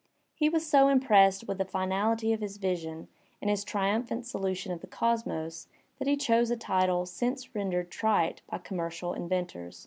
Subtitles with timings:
[0.33, 3.07] He was so impressed with the finaUty of his vision
[3.39, 5.67] and his triumphant solution of the cosmos
[5.99, 9.79] that he chose a title since rendered trite by com mercial inventors.